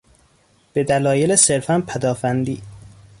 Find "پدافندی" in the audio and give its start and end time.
1.87-2.61